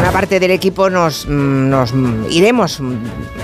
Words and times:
Una 0.00 0.12
parte 0.12 0.40
del 0.40 0.50
equipo 0.50 0.88
nos, 0.88 1.26
mm, 1.28 2.30
iremos 2.30 2.80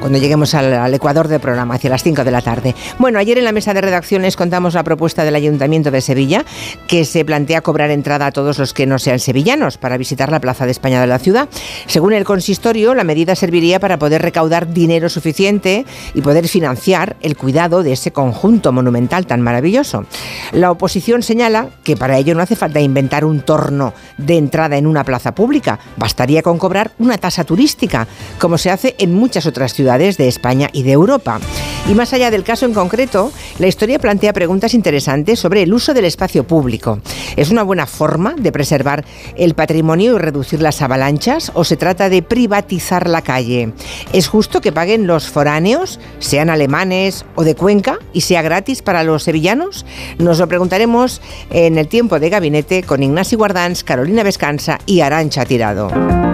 cuando 0.00 0.18
lleguemos 0.18 0.54
al, 0.54 0.94
Ecuador 0.94 1.28
del 1.28 1.40
programa, 1.40 1.74
hacia 1.74 1.90
las 1.90 2.02
5 2.02 2.24
de 2.24 2.30
la 2.30 2.40
tarde. 2.40 2.74
Bueno, 2.98 3.18
ayer 3.18 3.36
en 3.38 3.44
la 3.44 3.52
mesa 3.52 3.74
de 3.74 3.80
redacciones 3.80 4.36
contamos 4.36 4.74
la 4.74 4.82
propuesta 4.82 5.24
del 5.24 5.34
Ayuntamiento 5.34 5.90
de 5.90 6.00
Sevilla, 6.00 6.44
que 6.86 7.04
se 7.04 7.24
plantea 7.24 7.60
cobrar 7.60 7.90
entrada 7.90 8.26
a 8.26 8.32
todos 8.32 8.58
los 8.58 8.72
que 8.72 8.86
no 8.86 8.98
sean 8.98 9.18
sevillanos 9.18 9.76
para 9.76 9.96
visitar 9.96 10.30
la 10.30 10.40
Plaza 10.40 10.64
de 10.64 10.72
España 10.72 11.00
de 11.00 11.06
la 11.06 11.18
ciudad. 11.18 11.48
Según 11.86 12.12
el 12.12 12.24
consistorio, 12.24 12.94
la 12.94 13.04
medida 13.04 13.34
serviría 13.34 13.80
para 13.80 13.98
poder 13.98 14.22
recaudar 14.22 14.72
dinero 14.72 15.08
suficiente 15.08 15.84
y 16.14 16.22
poder 16.22 16.48
financiar 16.48 17.16
el 17.20 17.36
cuidado 17.36 17.82
de 17.82 17.92
ese 17.92 18.12
conjunto 18.12 18.72
monumental 18.72 19.26
tan 19.26 19.42
maravilloso. 19.42 20.06
La 20.52 20.70
oposición 20.70 21.22
señala 21.22 21.68
que 21.84 21.96
para 21.96 22.18
ello 22.18 22.34
no 22.34 22.42
hace 22.42 22.56
falta 22.56 22.80
inventar 22.80 23.24
un 23.24 23.40
torno 23.40 23.92
de 24.16 24.36
entrada 24.36 24.76
en 24.76 24.86
una 24.86 25.04
plaza 25.04 25.34
pública, 25.34 25.78
bastaría 26.08 26.42
con 26.42 26.56
cobrar 26.56 26.92
una 26.98 27.18
tasa 27.18 27.44
turística, 27.44 28.08
como 28.40 28.56
se 28.56 28.70
hace 28.70 28.94
en 28.98 29.12
muchas 29.12 29.44
otras 29.44 29.74
ciudades 29.74 30.16
de 30.16 30.26
España 30.26 30.70
y 30.72 30.82
de 30.82 30.92
Europa. 30.92 31.38
Y 31.88 31.94
más 31.94 32.12
allá 32.12 32.30
del 32.30 32.44
caso 32.44 32.66
en 32.66 32.74
concreto, 32.74 33.32
la 33.58 33.66
historia 33.66 33.98
plantea 33.98 34.34
preguntas 34.34 34.74
interesantes 34.74 35.38
sobre 35.38 35.62
el 35.62 35.72
uso 35.72 35.94
del 35.94 36.04
espacio 36.04 36.44
público. 36.44 37.00
¿Es 37.34 37.50
una 37.50 37.62
buena 37.62 37.86
forma 37.86 38.34
de 38.34 38.52
preservar 38.52 39.06
el 39.36 39.54
patrimonio 39.54 40.14
y 40.14 40.18
reducir 40.18 40.60
las 40.60 40.82
avalanchas 40.82 41.50
o 41.54 41.64
se 41.64 41.78
trata 41.78 42.10
de 42.10 42.20
privatizar 42.20 43.08
la 43.08 43.22
calle? 43.22 43.72
¿Es 44.12 44.28
justo 44.28 44.60
que 44.60 44.70
paguen 44.70 45.06
los 45.06 45.30
foráneos, 45.30 45.98
sean 46.18 46.50
alemanes 46.50 47.24
o 47.36 47.42
de 47.42 47.54
Cuenca, 47.54 47.98
y 48.12 48.20
sea 48.20 48.42
gratis 48.42 48.82
para 48.82 49.02
los 49.02 49.22
sevillanos? 49.22 49.86
Nos 50.18 50.40
lo 50.40 50.46
preguntaremos 50.46 51.22
en 51.48 51.78
el 51.78 51.88
tiempo 51.88 52.20
de 52.20 52.28
gabinete 52.28 52.82
con 52.82 53.02
Ignacio 53.02 53.38
Guardans, 53.38 53.82
Carolina 53.82 54.22
Vescanza 54.22 54.78
y 54.84 55.00
Arancha 55.00 55.46
Tirado. 55.46 55.88